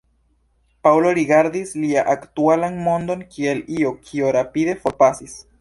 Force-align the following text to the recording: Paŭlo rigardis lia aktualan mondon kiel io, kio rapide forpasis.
Paŭlo 0.87 1.11
rigardis 1.17 1.75
lia 1.83 2.05
aktualan 2.15 2.81
mondon 2.89 3.23
kiel 3.37 3.65
io, 3.79 3.95
kio 4.09 4.35
rapide 4.41 4.79
forpasis. 4.85 5.43